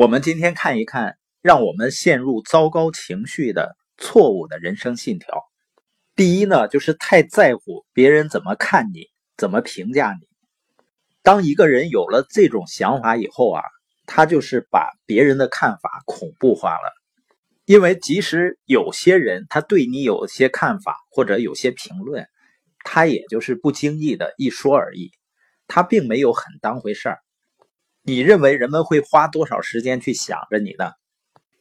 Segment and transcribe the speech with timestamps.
[0.00, 5.44] 我们今天看一看，让我们陷入糟糕情绪的错误的人生信条。
[6.16, 10.26] 第一呢，就是太在乎别人怎么看你，怎么评价你。
[11.20, 13.62] 当一个人有了这种想法以后啊，
[14.06, 16.90] 他就是把别人的看法恐怖化了。
[17.66, 22.26] 因为即使有些人他对你有些看法或者有些评论，
[22.84, 25.10] 他也就是不经意的一说而已，
[25.66, 27.18] 他并没有很当回事儿。
[28.02, 30.92] 你认为人们会花多少时间去想着你呢？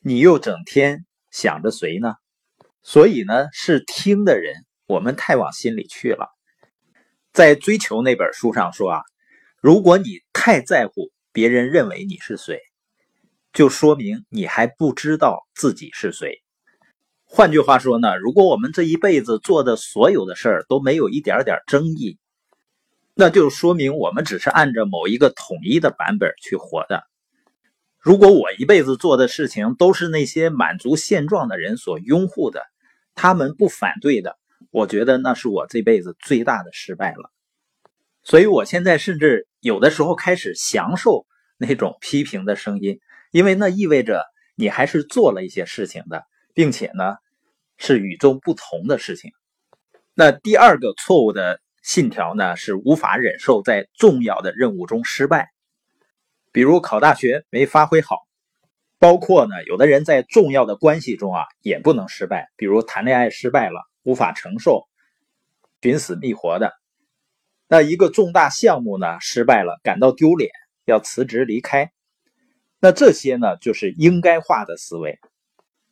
[0.02, 2.16] 你又整天想着谁呢？
[2.82, 6.30] 所以呢，是听的人，我们太往心里去了。
[7.34, 9.02] 在追求那本书上说啊，
[9.62, 12.60] 如果你太在乎别人认为你是谁。
[13.52, 16.42] 就说明你还不知道自己是谁。
[17.26, 22.18] 换句话说呢，如果我们这一辈子做的所有的事儿都没有一点点争议，
[23.20, 27.04] 那就说明我们只是按照某一个统一的版本去活的。
[28.00, 32.64] 如果我一辈子做的事情都是那些满足现状的人所拥护的，
[33.16, 34.38] 他们不反对的，
[34.72, 37.30] 我觉得那是我这辈子最大的失败了。
[38.24, 41.26] 所以我现在甚至有的时候开始享受
[41.58, 43.02] 那种批评的声音。
[43.32, 44.24] 因为那意味着
[44.56, 46.24] 你还是做了一些事情的，
[46.54, 47.18] 并且呢
[47.76, 49.34] 是与众不同的事情。
[50.14, 55.50] 那第二个错误的信条呢是无法忍受在重要的任务中失败，
[56.52, 58.18] 比如考大学没发挥好，
[59.00, 64.88] 包括呢有的人在重要的关系中啊也不能失败，比如谈恋爱失败了无法承受，
[65.82, 66.74] 寻死觅活的。
[67.68, 70.52] 那一个重大项目呢失败了感到丢脸
[70.86, 71.92] 要辞职离开。
[72.82, 75.20] 那这些呢，就是应该化的思维，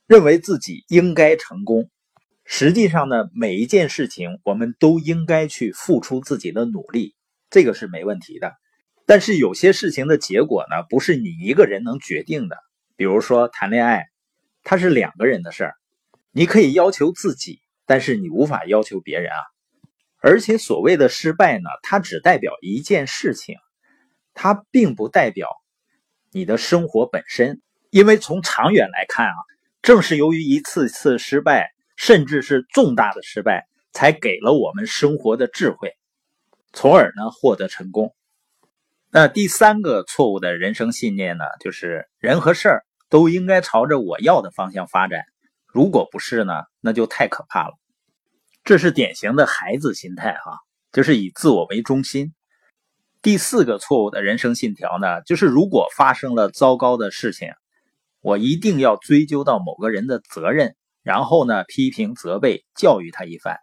[0.07, 1.89] 认为自己应该成功。
[2.49, 7.13] 实际上呢，每一件事情我们都应该去付出自己的努力，
[7.49, 8.53] 这个是没问题的。
[9.05, 12.57] 但是有些事情的结果呢，不是你一个人能决定的。
[12.95, 14.05] 比如说谈恋爱，
[14.63, 15.73] 它是两个人的事儿，
[16.31, 19.39] 你可以要求自己，但是你无法要求别人啊。
[20.19, 23.57] 而且所谓的失败呢，它只代表一件事情，
[24.33, 25.49] 它并不代表。
[26.31, 29.35] 你的生活本身，因为从长远来看啊，
[29.81, 35.91] 正是由于一次次失败，甚至是重大的失败，才给了我们生活的智慧，
[36.71, 38.15] 从而呢获得成功。
[39.09, 45.23] 那第三个错误的人生信念呢，就是人和事儿都应该朝着我要的方向发展，
[45.65, 47.73] 如果不是呢，那就太可怕了。
[48.63, 50.59] 这是典型的孩子心态哈，
[50.91, 52.33] 就是以自我为中心。
[53.21, 57.49] 第四个错误的人生信条呢，就是如果发生了糟糕的事情，
[58.21, 60.75] 我一定要追究到某个人的责任，
[61.07, 63.59] 然后呢批评、责备、教育他一番。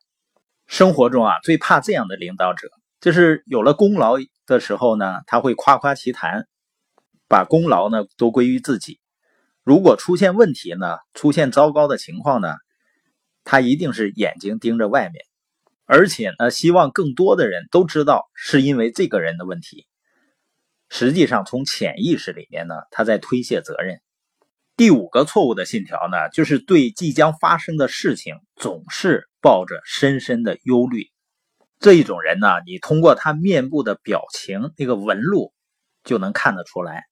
[0.66, 2.70] 生活中啊，最怕这样的领导者，
[3.02, 4.16] 就是有了功劳
[4.46, 6.48] 的时候呢，他会夸夸其谈，
[7.28, 8.94] 把功劳呢都归于自己；
[9.62, 12.54] 如果出现问题呢，出现糟糕的情况呢，
[13.44, 15.22] 他一定是眼睛盯着外面。
[15.84, 19.86] 而且呢，希望更多的人都知道是因为这个人的问题。
[20.88, 24.00] 实际上，从潜意识里面呢，他在推卸责任。
[24.76, 31.10] 第五个错误的信条呢，就是对即将发生的事情总是抱着深深的忧虑。
[31.78, 35.52] 这一种人呢，你通过他面部的表情那个纹路
[36.02, 37.04] 就能看得出来，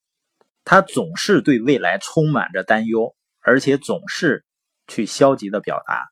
[0.65, 4.45] 他总是对未来充满着担忧，而且总是
[4.87, 6.09] 去消极的表达。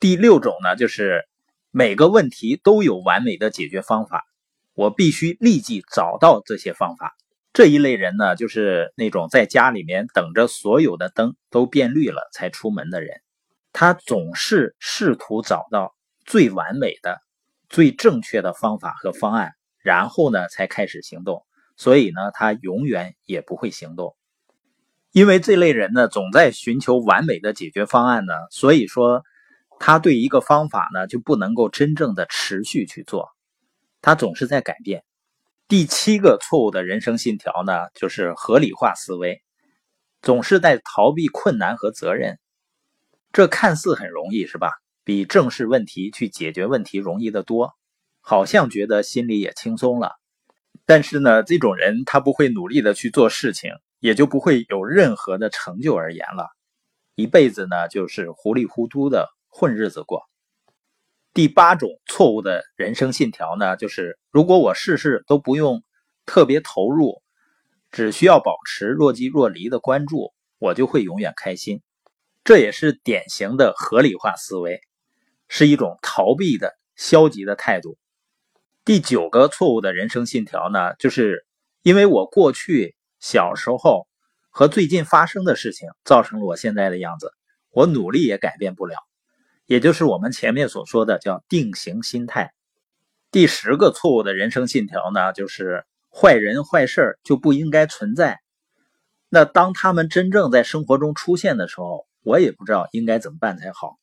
[0.00, 1.26] 第六种呢，就是。
[1.70, 4.24] 每个问题都有完美的解决方法，
[4.72, 7.14] 我必须立即找到这些方法。
[7.58, 13.20] 这一类人呢，就是那种在家里面等着所有的灯都变绿了才出门的人。
[13.72, 17.20] 他总是试图找到最完美的、
[17.68, 21.44] 最正确的方法和方案，然后呢才开始行动。
[21.76, 24.14] 所以呢，他永远也不会行动，
[25.10, 28.34] 因为这类人呢总在寻求完美的解决方案呢。
[28.52, 29.24] 所以说。
[29.80, 33.28] 他对一个方法呢，就不能够真正的持续去做，
[34.00, 35.04] 他总是在改变。
[35.68, 39.42] 第七个错误的人生信条呢，就是合理化思维，
[40.22, 42.38] 总是在逃避困难和责任。
[43.34, 44.70] 这看似很容易，是吧？
[45.04, 47.74] 比正视问题去解决问题容易得多，
[48.22, 50.12] 好像觉得心里也轻松了。
[50.86, 56.48] 但是呢，这种人他不会努力的去做事情，也就不会有任何的成就而言了，
[57.14, 59.28] 一辈子呢就是糊里糊涂的。
[59.50, 60.22] 混日子过。
[61.34, 65.84] 第八种错误的人生信条呢，就是如果我事事都不用
[66.26, 67.22] 特别投入，
[67.90, 71.80] 只需要保持若即若离的关注，我就会永远开心。
[72.44, 74.80] 这也是典型的合理化思维，
[75.48, 77.98] 是一种逃避的消极的态度。
[78.84, 81.46] 第九个错误的人生信条呢，就是
[81.82, 84.08] 因为我过去小时候
[84.50, 87.32] 和最近发生的事情造成了我现在的样子，
[87.70, 88.96] 我努力也改变不了。
[89.68, 92.54] 也就是我们前面所说的叫定型心态。
[93.30, 98.40] 第十个错误的人生信条呢，就是坏人坏事就不应该存在。
[99.28, 103.98] 那当他们真正在生活中出现的时候，我也不知道应该怎么办才好。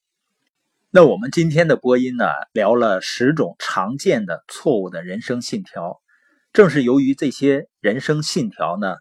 [0.92, 6.00] 那我们今天的播音呢，聊了十种常见的错误的人生信条。
[6.54, 8.98] 正是由于这些人生信条呢，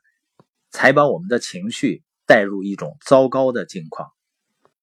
[0.71, 4.14] 才把我们的情绪带入一种糟糕的境况。